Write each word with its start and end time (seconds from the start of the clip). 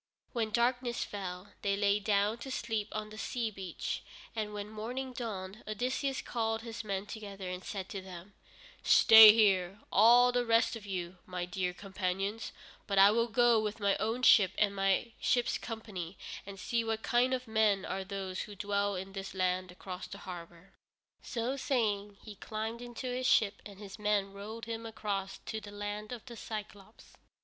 When 0.33 0.49
darkness 0.49 1.03
fell, 1.03 1.49
they 1.61 1.77
lay 1.77 1.99
down 1.99 2.39
to 2.39 2.49
sleep 2.49 2.87
on 2.91 3.11
the 3.11 3.19
sea 3.19 3.51
beach, 3.51 4.01
and 4.35 4.51
when 4.51 4.67
morning 4.67 5.13
dawned 5.13 5.63
Odysseus 5.67 6.23
called 6.23 6.63
his 6.63 6.83
men 6.83 7.05
together 7.05 7.47
and 7.51 7.63
said 7.63 7.87
to 7.89 8.01
them: 8.01 8.33
"Stay 8.81 9.31
here, 9.31 9.79
all 9.91 10.31
the 10.31 10.43
rest 10.43 10.75
of 10.75 10.87
you, 10.87 11.19
my 11.27 11.45
dear 11.45 11.71
companions, 11.71 12.51
but 12.87 12.97
I 12.97 13.11
will 13.11 13.27
go 13.27 13.59
with 13.59 13.79
my 13.79 13.95
own 13.97 14.23
ship 14.23 14.53
and 14.57 14.75
my 14.75 15.11
ship's 15.19 15.59
company 15.59 16.17
and 16.47 16.59
see 16.59 16.83
what 16.83 17.03
kind 17.03 17.31
of 17.31 17.47
men 17.47 17.85
are 17.85 18.03
those 18.03 18.41
who 18.41 18.55
dwell 18.55 18.95
in 18.95 19.13
this 19.13 19.35
land 19.35 19.71
across 19.71 20.07
the 20.07 20.17
harbor." 20.17 20.73
So 21.21 21.55
saying, 21.55 22.17
he 22.23 22.33
climbed 22.37 22.81
into 22.81 23.05
his 23.05 23.27
ship, 23.27 23.61
and 23.67 23.77
his 23.77 23.99
men 23.99 24.33
rowed 24.33 24.65
him 24.65 24.87
across 24.87 25.37
to 25.45 25.61
the 25.61 25.69
Land 25.69 26.11
of 26.11 26.25
the 26.25 26.33
Cyclôpes. 26.35 27.13